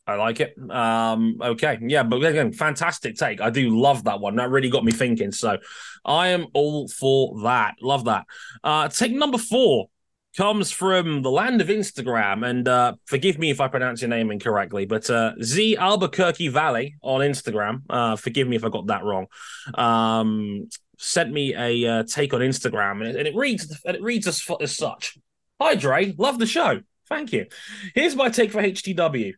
[0.08, 0.54] I like it.
[0.70, 3.42] Um, okay, yeah, but again, fantastic take.
[3.42, 4.36] I do love that one.
[4.36, 5.32] That really got me thinking.
[5.32, 5.58] So,
[6.02, 7.74] I am all for that.
[7.82, 8.24] Love that.
[8.64, 9.88] Uh, take number four
[10.34, 14.30] comes from the land of Instagram, and uh, forgive me if I pronounce your name
[14.30, 17.82] incorrectly, but uh, Z Albuquerque Valley on Instagram.
[17.90, 19.26] Uh, forgive me if I got that wrong.
[19.74, 24.02] Um, sent me a uh, take on Instagram, and it, and it reads and it
[24.02, 25.18] reads as, as such.
[25.60, 26.14] Hi, Dre.
[26.16, 26.80] Love the show.
[27.08, 27.46] Thank you.
[27.94, 29.34] Here's my take for HTW.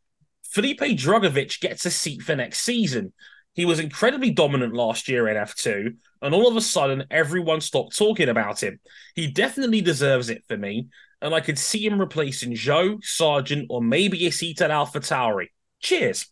[0.52, 3.12] Felipe Drugovich gets a seat for next season.
[3.54, 7.96] He was incredibly dominant last year in F2, and all of a sudden, everyone stopped
[7.96, 8.78] talking about him.
[9.14, 10.88] He definitely deserves it for me,
[11.20, 15.48] and I could see him replacing Zhou, Sargent, or maybe a seat at Alpha Tauri.
[15.80, 16.26] Cheers.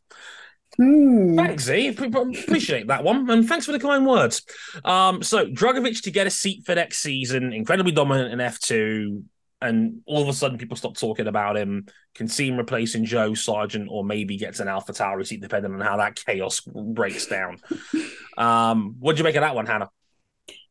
[0.81, 1.37] Mm.
[1.37, 1.89] Thanks, Z.
[1.89, 3.29] Appreciate that one.
[3.29, 4.43] And thanks for the kind words.
[4.85, 9.23] Um, so, Drugovich to get a seat for next season, incredibly dominant in F2,
[9.61, 13.37] and all of a sudden people stop talking about him, can see him replacing Zhou
[13.37, 17.59] Sargent, or maybe gets an Alpha Tauri seat, depending on how that chaos breaks down.
[18.39, 19.91] um, what do you make of that one, Hannah?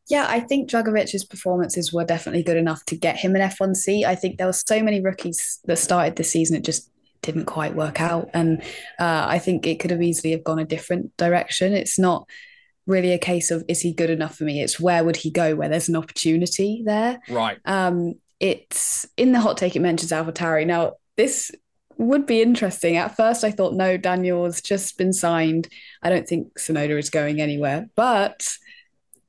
[0.09, 4.05] Yeah, I think Drugovich's performances were definitely good enough to get him an F1 seat.
[4.05, 6.89] I think there were so many rookies that started this season, it just
[7.21, 8.29] didn't quite work out.
[8.33, 8.61] And
[8.99, 11.73] uh, I think it could have easily have gone a different direction.
[11.73, 12.27] It's not
[12.85, 14.61] really a case of is he good enough for me?
[14.61, 17.19] It's where would he go where there's an opportunity there.
[17.29, 17.59] Right.
[17.65, 20.65] Um, it's in the hot take it mentions AlphaTauri.
[20.65, 21.51] Now, this
[21.97, 22.97] would be interesting.
[22.97, 25.67] At first, I thought, no, Daniel's just been signed.
[26.03, 27.89] I don't think Tsunoda is going anywhere.
[27.95, 28.47] But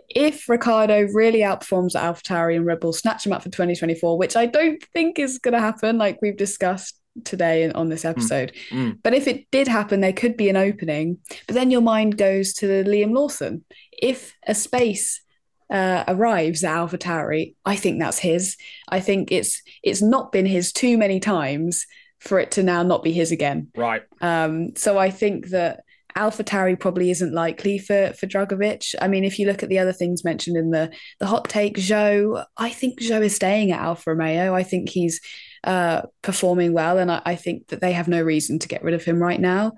[0.09, 4.37] if Ricciardo really outperforms at AlphaTauri and Red Bull, snatch him up for 2024, which
[4.37, 8.09] I don't think is going to happen, like we've discussed today on this hmm.
[8.09, 8.53] episode.
[8.71, 8.79] Mm.
[8.79, 8.99] Mm.
[9.03, 11.19] But if it did happen, there could be an opening.
[11.47, 13.65] But then your mind goes to Liam Lawson.
[13.93, 15.21] If a space
[15.71, 18.57] uh, arrives at AlphaTauri, I think that's his.
[18.89, 21.87] I think it's it's not been his too many times
[22.21, 23.69] for it to now not be his again.
[23.77, 24.03] Right.
[24.21, 25.81] Um, so I think that
[26.17, 28.95] AlphaTauri probably isn't likely for for Drugovich.
[29.01, 31.77] I mean, if you look at the other things mentioned in the the hot take,
[31.77, 34.55] Zhou, I think Zhou is staying at Alfa Romeo.
[34.55, 35.21] I think he's
[35.65, 38.95] uh, performing well, and I, I, think that they have no reason to get rid
[38.95, 39.73] of him right now.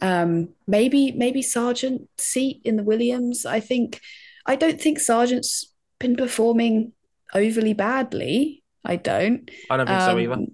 [0.00, 3.46] Um, maybe maybe Sargent seat in the Williams.
[3.46, 4.00] I think
[4.46, 6.92] I don't think Sargent's been performing
[7.34, 8.62] overly badly.
[8.84, 9.50] I don't.
[9.70, 10.46] I don't think um, so either.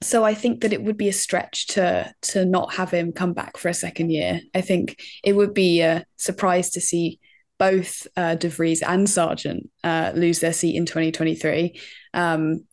[0.00, 3.32] So I think that it would be a stretch to to not have him come
[3.32, 4.40] back for a second year.
[4.54, 7.18] I think it would be a surprise to see
[7.58, 11.78] both uh, De Vries and Sargent uh, lose their seat in 2023.
[12.14, 12.64] Um,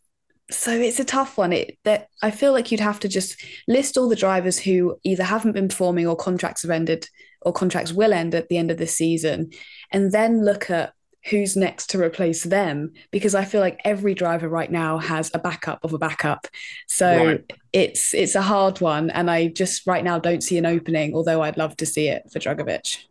[0.51, 1.53] so it's a tough one.
[1.53, 5.23] It that I feel like you'd have to just list all the drivers who either
[5.23, 7.07] haven't been performing or contracts have ended
[7.45, 9.51] or contracts will end at the end of the season,
[9.91, 10.93] and then look at
[11.29, 15.39] who's next to replace them because I feel like every driver right now has a
[15.39, 16.47] backup of a backup.
[16.88, 17.53] So right.
[17.73, 21.41] it's it's a hard one and I just right now don't see an opening although
[21.41, 23.05] I'd love to see it for Drugovich.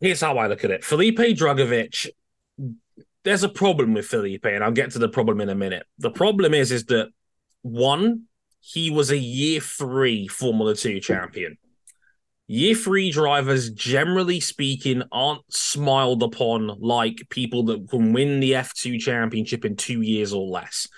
[0.00, 0.84] Here's how I look at it.
[0.84, 2.08] Felipe Drugovich
[3.22, 5.86] there's a problem with Felipe and I'll get to the problem in a minute.
[5.98, 7.10] The problem is is that
[7.62, 8.24] one
[8.60, 11.56] he was a year 3 Formula 2 champion
[12.50, 18.98] year three drivers, generally speaking, aren't smiled upon like people that can win the F2
[18.98, 20.88] championship in two years or less.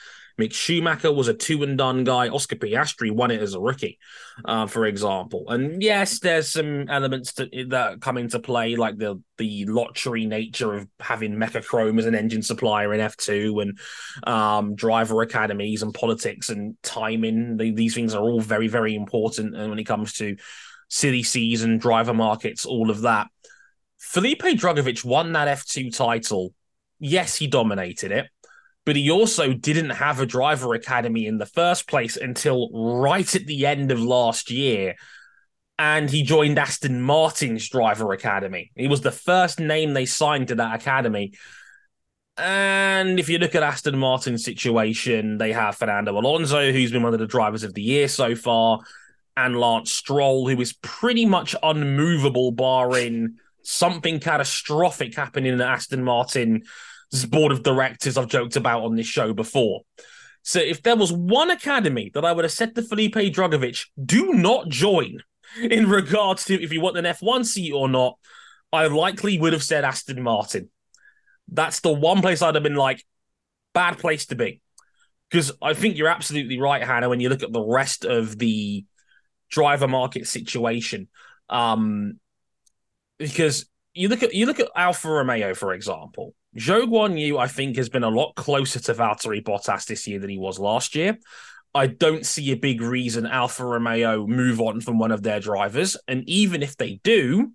[0.40, 2.30] Mick Schumacher was a two and done guy.
[2.30, 3.98] Oscar Piastri won it as a rookie,
[4.46, 5.44] uh, for example.
[5.48, 10.74] And yes, there's some elements to, that come into play, like the the lottery nature
[10.74, 13.78] of having Mecachrome as an engine supplier in F2 and
[14.26, 17.58] um, driver academies and politics and timing.
[17.58, 19.54] these things are all very, very important.
[19.54, 20.36] And when it comes to
[20.92, 23.28] silly season, driver markets, all of that.
[23.98, 26.52] Felipe Drugovich won that F2 title.
[26.98, 28.28] Yes, he dominated it,
[28.84, 33.46] but he also didn't have a driver academy in the first place until right at
[33.46, 34.94] the end of last year.
[35.78, 38.70] And he joined Aston Martin's driver academy.
[38.76, 41.32] He was the first name they signed to that academy.
[42.36, 47.14] And if you look at Aston Martin's situation, they have Fernando Alonso, who's been one
[47.14, 48.80] of the drivers of the year so far
[49.36, 56.66] and Lance Stroll, who is pretty much unmovable, barring something catastrophic happening at Aston Martin's
[57.28, 59.82] board of directors I've joked about on this show before.
[60.42, 64.32] So if there was one academy that I would have said to Felipe Drugovich, do
[64.32, 65.22] not join
[65.60, 68.18] in regards to if you want an F1 seat or not,
[68.72, 70.70] I likely would have said Aston Martin.
[71.48, 73.04] That's the one place I'd have been like,
[73.74, 74.60] bad place to be.
[75.30, 78.84] Because I think you're absolutely right, Hannah, when you look at the rest of the
[79.52, 81.08] driver market situation.
[81.48, 82.18] Um,
[83.18, 86.34] because you look at you look at Alfa Romeo, for example.
[86.58, 90.28] Zhou Guanyu, I think, has been a lot closer to Valtteri Bottas this year than
[90.28, 91.18] he was last year.
[91.74, 95.96] I don't see a big reason Alfa Romeo move on from one of their drivers.
[96.06, 97.52] And even if they do,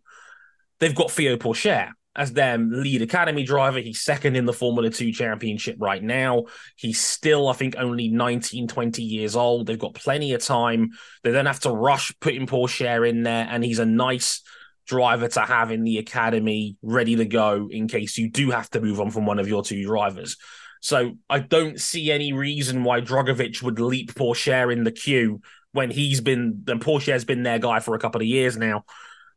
[0.79, 3.79] they've got Theo Pourchaire as their lead academy driver.
[3.79, 6.45] He's second in the Formula 2 championship right now.
[6.75, 9.67] He's still, I think, only 19, 20 years old.
[9.67, 10.89] They've got plenty of time.
[11.23, 13.47] They don't have to rush putting Pourchaire in there.
[13.49, 14.41] And he's a nice
[14.87, 18.81] driver to have in the academy ready to go in case you do have to
[18.81, 20.37] move on from one of your two drivers.
[20.81, 25.91] So I don't see any reason why Drugovich would leap Pourchaire in the queue when
[25.91, 28.85] he's been, then Pourchaire's been their guy for a couple of years now.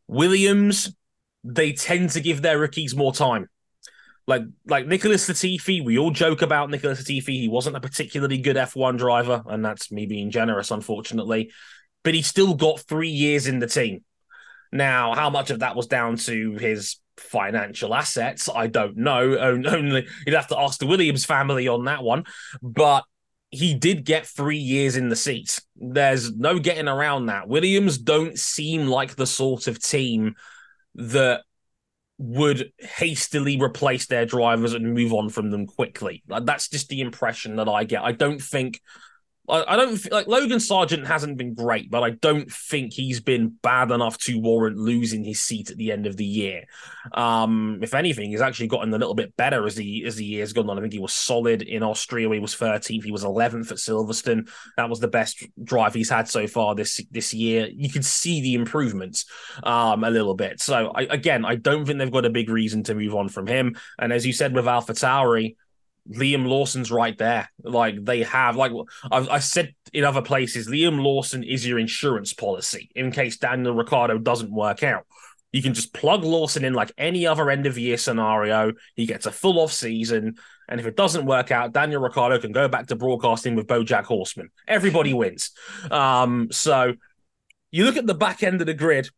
[0.06, 0.94] Williams,
[1.44, 3.48] they tend to give their rookies more time.
[4.26, 7.40] Like like Nicholas Latifi, we all joke about Nicholas Latifi.
[7.40, 11.50] He wasn't a particularly good F1 driver, and that's me being generous, unfortunately.
[12.04, 14.04] But he still got three years in the team.
[14.72, 19.36] Now, how much of that was down to his financial assets, I don't know.
[19.38, 22.24] Only you'd have to ask the Williams family on that one.
[22.62, 23.04] But
[23.50, 25.60] he did get three years in the seat.
[25.76, 27.48] There's no getting around that.
[27.48, 30.36] Williams don't seem like the sort of team
[30.94, 31.42] that
[32.18, 36.22] would hastily replace their drivers and move on from them quickly.
[36.28, 38.02] Like, that's just the impression that I get.
[38.02, 38.80] I don't think
[39.48, 43.90] I, don't like Logan Sargeant hasn't been great, but I don't think he's been bad
[43.90, 46.64] enough to warrant losing his seat at the end of the year.
[47.12, 50.52] Um, if anything, he's actually gotten a little bit better as the as the years
[50.52, 50.78] gone on.
[50.78, 52.30] I think he was solid in Austria.
[52.30, 53.04] He was 13th.
[53.04, 54.48] He was 11th at Silverstone.
[54.76, 57.68] That was the best drive he's had so far this this year.
[57.72, 59.24] You can see the improvements
[59.62, 60.60] um, a little bit.
[60.60, 63.46] So I, again, I don't think they've got a big reason to move on from
[63.46, 63.76] him.
[63.98, 65.56] And as you said with Alpha Tauri,
[66.08, 67.50] Liam Lawson's right there.
[67.62, 68.72] Like they have, like
[69.10, 73.74] I've, I said in other places, Liam Lawson is your insurance policy in case Daniel
[73.74, 75.06] Ricciardo doesn't work out.
[75.52, 78.72] You can just plug Lawson in like any other end of year scenario.
[78.94, 80.36] He gets a full off season.
[80.68, 84.04] And if it doesn't work out, Daniel Ricciardo can go back to broadcasting with Bojack
[84.04, 84.50] Horseman.
[84.68, 85.50] Everybody wins.
[85.90, 86.94] Um, so
[87.72, 89.08] you look at the back end of the grid,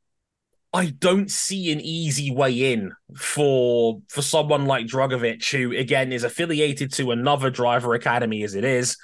[0.75, 6.25] I don't see an easy way in for for someone like Drugovich, who again is
[6.25, 8.97] affiliated to another driver academy as it is,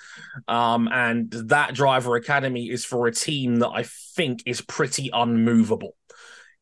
[0.47, 5.95] um, and that driver academy is for a team that I think is pretty unmovable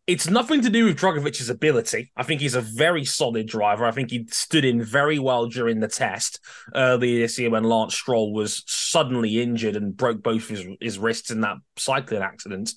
[0.07, 2.13] it's nothing to do with Drugovich's ability.
[2.17, 3.85] I think he's a very solid driver.
[3.85, 6.39] I think he stood in very well during the test
[6.77, 11.33] earlier this year when Lance Stroll was suddenly injured and broke both his, his wrists
[11.33, 12.73] in that cycling accident.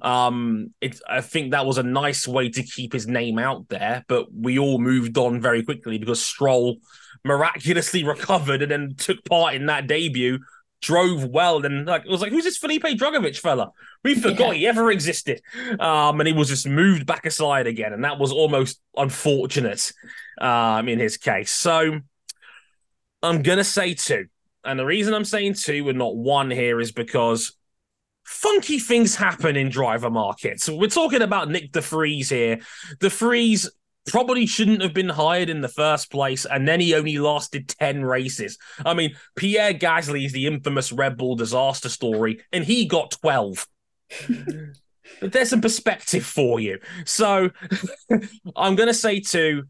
[0.00, 4.04] Um, it, I think that was a nice way to keep his name out there,
[4.08, 6.78] but we all moved on very quickly because Stroll
[7.24, 10.38] miraculously recovered and then took part in that debut
[10.80, 13.72] drove well and like it was like who's this Felipe Drugovich fella?
[14.02, 14.54] We forgot yeah.
[14.54, 15.42] he ever existed.
[15.78, 19.92] Um, and he was just moved back aside again, and that was almost unfortunate
[20.40, 21.50] um in his case.
[21.50, 22.00] So
[23.22, 24.26] I'm gonna say two.
[24.64, 27.56] And the reason I'm saying two and not one here is because
[28.24, 30.68] funky things happen in driver markets.
[30.68, 32.60] We're talking about Nick de Vries here.
[33.00, 33.70] De Vries
[34.06, 38.04] probably shouldn't have been hired in the first place, and then he only lasted 10
[38.04, 38.58] races.
[38.84, 43.66] I mean, Pierre Gasly is the infamous Red Bull disaster story, and he got 12.
[45.20, 46.78] but There's some perspective for you.
[47.04, 47.50] So
[48.56, 49.64] I'm going to say, too,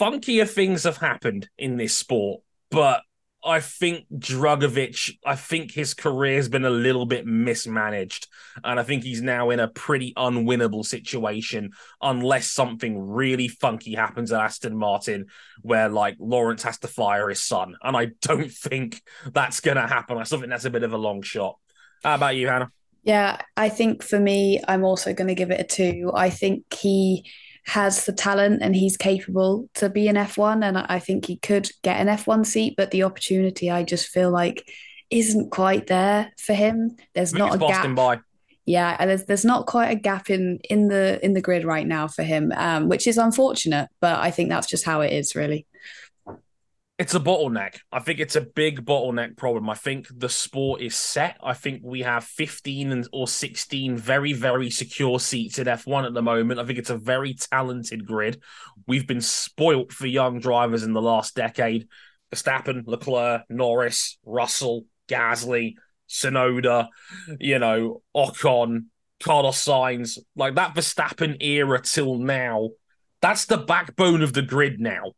[0.00, 3.02] funkier things have happened in this sport, but
[3.48, 8.28] I think Drugovich, I think his career has been a little bit mismanaged.
[8.62, 11.70] And I think he's now in a pretty unwinnable situation
[12.02, 15.26] unless something really funky happens at Aston Martin
[15.62, 17.76] where like Lawrence has to fire his son.
[17.82, 19.00] And I don't think
[19.32, 20.18] that's going to happen.
[20.18, 21.56] I still think that's a bit of a long shot.
[22.04, 22.70] How about you, Hannah?
[23.02, 26.12] Yeah, I think for me, I'm also going to give it a two.
[26.14, 27.24] I think he
[27.68, 31.70] has the talent and he's capable to be an F1 and I think he could
[31.82, 34.66] get an F1 seat but the opportunity I just feel like
[35.10, 38.20] isn't quite there for him there's not a gap by.
[38.64, 41.86] yeah and there's there's not quite a gap in in the in the grid right
[41.86, 45.34] now for him um, which is unfortunate but I think that's just how it is
[45.36, 45.66] really
[46.98, 47.78] it's a bottleneck.
[47.92, 49.70] I think it's a big bottleneck problem.
[49.70, 51.36] I think the sport is set.
[51.42, 56.22] I think we have 15 or 16 very, very secure seats in F1 at the
[56.22, 56.58] moment.
[56.58, 58.42] I think it's a very talented grid.
[58.88, 61.86] We've been spoilt for young drivers in the last decade.
[62.34, 65.74] Verstappen, Leclerc, Norris, Russell, Gasly,
[66.08, 66.88] Tsunoda,
[67.38, 68.86] you know, Ocon,
[69.22, 72.70] Carlos Sainz, like that Verstappen era till now.
[73.22, 75.12] That's the backbone of the grid now.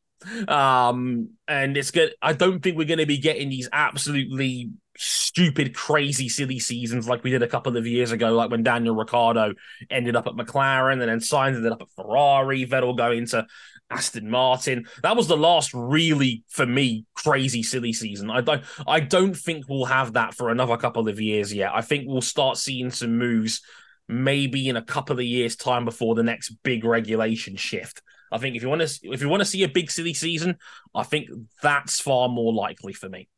[0.48, 2.14] Um, and it's good.
[2.20, 7.24] I don't think we're going to be getting these absolutely stupid, crazy, silly seasons like
[7.24, 9.54] we did a couple of years ago, like when Daniel Ricciardo
[9.88, 13.46] ended up at McLaren and then Sainz ended up at Ferrari, Vettel going to
[13.88, 14.86] Aston Martin.
[15.02, 18.30] That was the last really, for me, crazy, silly season.
[18.30, 21.72] I don't, I don't think we'll have that for another couple of years yet.
[21.74, 23.62] I think we'll start seeing some moves
[24.06, 28.02] maybe in a couple of years' time before the next big regulation shift.
[28.32, 30.56] I think if you want to if you want to see a big city season,
[30.94, 31.28] I think
[31.62, 33.28] that's far more likely for me.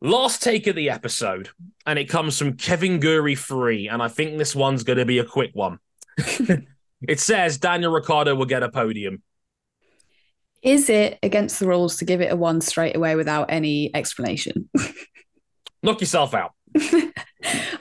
[0.00, 1.50] Last take of the episode,
[1.86, 5.20] and it comes from Kevin Guri free, and I think this one's going to be
[5.20, 5.78] a quick one.
[7.08, 9.22] it says Daniel Ricciardo will get a podium.
[10.62, 14.68] Is it against the rules to give it a one straight away without any explanation?
[15.82, 16.52] Knock yourself out.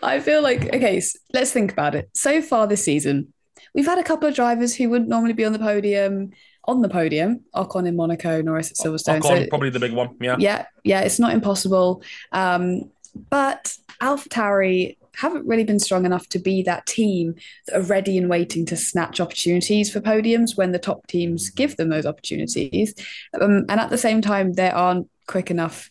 [0.03, 2.09] I feel like okay, so let's think about it.
[2.13, 3.33] So far this season,
[3.73, 6.31] we've had a couple of drivers who wouldn't normally be on the podium
[6.65, 7.41] on the podium.
[7.55, 9.21] Ocon in Monaco, Norris at Silverstone.
[9.21, 10.15] Ocon, so, probably the big one.
[10.19, 10.35] Yeah.
[10.39, 10.65] Yeah.
[10.83, 11.01] Yeah.
[11.01, 12.03] It's not impossible.
[12.31, 12.91] Um,
[13.29, 17.35] but AlphaTauri haven't really been strong enough to be that team
[17.67, 21.75] that are ready and waiting to snatch opportunities for podiums when the top teams give
[21.77, 22.93] them those opportunities.
[23.39, 25.89] Um, and at the same time, they aren't quick enough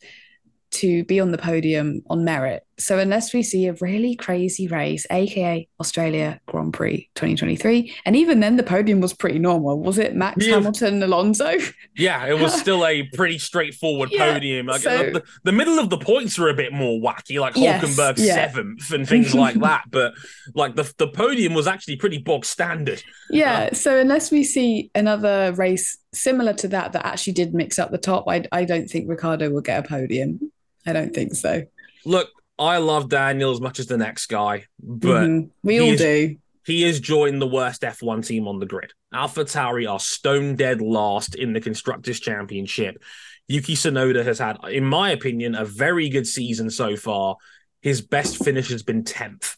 [0.71, 2.65] to be on the podium on merit.
[2.81, 8.41] So unless we see a really crazy race, aka Australia Grand Prix 2023, and even
[8.41, 10.17] then the podium was pretty normal, was it?
[10.17, 10.55] Max yeah.
[10.55, 11.57] Hamilton, Alonso.
[11.97, 14.67] Yeah, it was still a pretty straightforward yeah, podium.
[14.67, 17.85] Like, so, the, the, middle of the points were a bit more wacky, like yes,
[17.85, 18.35] Hulkenberg yeah.
[18.35, 19.85] seventh and things like that.
[19.91, 20.15] But
[20.55, 23.03] like the the podium was actually pretty bog standard.
[23.31, 23.69] Yeah.
[23.71, 27.91] Uh, so unless we see another race similar to that that actually did mix up
[27.91, 30.53] the top, I I don't think Ricciardo will get a podium.
[30.87, 31.65] I don't think so.
[32.07, 32.31] Look,
[32.61, 35.49] I love Daniel as much as the next guy, but mm-hmm.
[35.63, 36.37] we all is, do.
[36.67, 38.93] He has joined the worst F1 team on the grid.
[39.15, 43.03] Alpha Tauri are stone dead last in the Constructors' Championship.
[43.49, 47.37] Yuki Tsunoda has had, in my opinion, a very good season so far.
[47.81, 49.57] His best finish has been 10th.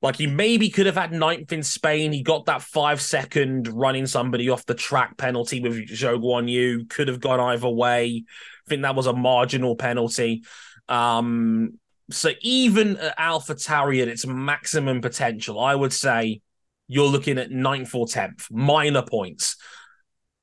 [0.00, 2.12] Like he maybe could have had ninth in Spain.
[2.12, 6.88] He got that five second running somebody off the track penalty with Zhou Guanyu.
[6.88, 8.24] Could have gone either way
[8.66, 10.44] I think that was a marginal penalty.
[10.90, 11.78] Um,
[12.10, 16.40] so even at Alpha Tauri at its maximum potential, I would say
[16.88, 19.56] you're looking at ninth or tenth, minor points.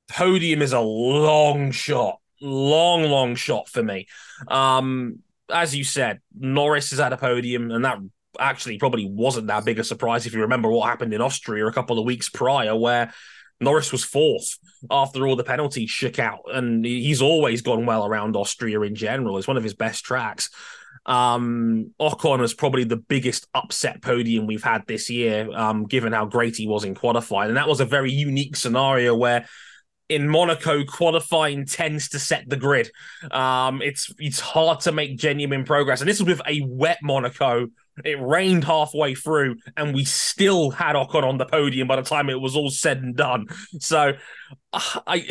[0.10, 4.08] Podium is a long shot, long, long shot for me.
[4.48, 5.20] Um,
[5.52, 7.98] as you said, Norris is at a podium, and that
[8.40, 11.74] actually probably wasn't that big a surprise if you remember what happened in Austria a
[11.74, 13.14] couple of weeks prior, where
[13.60, 14.58] Norris was fourth
[14.92, 19.38] after all the penalties shook out, and he's always gone well around Austria in general.
[19.38, 20.50] It's one of his best tracks.
[21.06, 26.26] Um, Ocon is probably the biggest upset podium we've had this year, um, given how
[26.26, 29.46] great he was in qualifying, and that was a very unique scenario where
[30.10, 32.92] in Monaco, qualifying tends to set the grid.
[33.32, 37.68] Um, it's it's hard to make genuine progress, and this was with a wet Monaco
[38.06, 42.30] it rained halfway through, and we still had Ocon on the podium by the time
[42.30, 43.48] it was all said and done.
[43.80, 44.14] So,
[44.74, 45.28] uh, I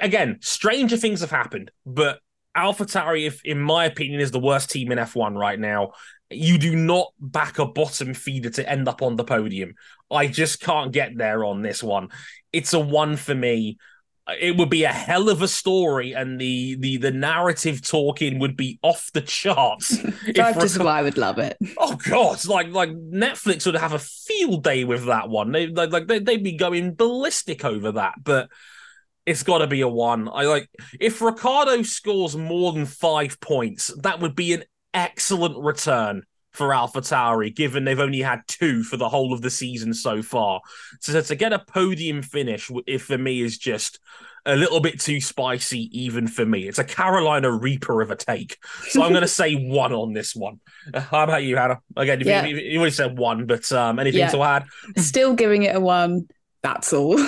[0.00, 2.20] again, stranger things have happened, but
[2.56, 5.92] AlphaTauri, if in my opinion, is the worst team in F1 right now.
[6.30, 9.74] You do not back a bottom feeder to end up on the podium.
[10.10, 12.08] I just can't get there on this one.
[12.52, 13.78] It's a one for me
[14.40, 18.56] it would be a hell of a story and the the the narrative talking would
[18.56, 19.98] be off the charts.
[20.34, 21.56] Drive to survive would love it.
[21.78, 25.52] Oh god like like netflix would have a field day with that one.
[25.52, 28.48] They like, like they, they'd be going ballistic over that but
[29.26, 30.28] It's got to be a one.
[30.28, 30.68] I like
[31.00, 34.64] if Ricciardo scores more than five points, that would be an
[34.94, 36.24] excellent return
[36.56, 40.60] for AlphaTauri, given they've only had two for the whole of the season so far.
[41.00, 44.00] So to get a podium finish, if for me is just
[44.46, 46.68] a little bit too spicy, even for me.
[46.68, 48.56] It's a Carolina Reaper of a take.
[48.88, 50.60] So I'm going to say one on this one.
[50.94, 51.80] How about you, Hannah?
[51.96, 52.46] Again, yeah.
[52.46, 54.30] you, you, already said one, but um, anything yeah.
[54.30, 54.64] to add?
[54.96, 56.28] Still giving it a one.
[56.62, 57.18] That's all.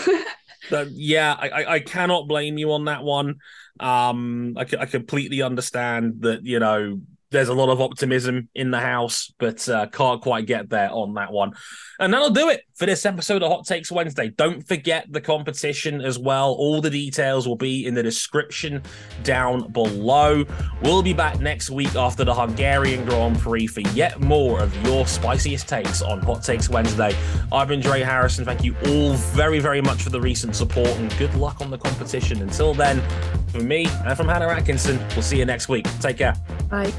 [0.90, 3.36] yeah, I, I cannot blame you on that one.
[3.80, 7.00] Um, I, I completely understand that, you know,
[7.30, 11.14] there's a lot of optimism in the house, but uh, can't quite get there on
[11.14, 11.52] that one.
[12.00, 14.28] And that'll do it for this episode of Hot Takes Wednesday.
[14.30, 16.52] Don't forget the competition as well.
[16.52, 18.82] All the details will be in the description
[19.24, 20.44] down below.
[20.82, 25.06] We'll be back next week after the Hungarian Grand Prix for yet more of your
[25.06, 27.14] spiciest takes on Hot Takes Wednesday.
[27.52, 28.44] I've been Dre Harrison.
[28.44, 31.78] Thank you all very, very much for the recent support and good luck on the
[31.78, 32.40] competition.
[32.40, 33.02] Until then,
[33.48, 35.86] from me and from Hannah Atkinson, we'll see you next week.
[36.00, 36.34] Take care.
[36.70, 36.92] Bye.